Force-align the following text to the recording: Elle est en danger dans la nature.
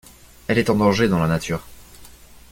Elle 0.47 0.57
est 0.57 0.71
en 0.71 0.75
danger 0.77 1.07
dans 1.07 1.19
la 1.19 1.27
nature. 1.27 1.63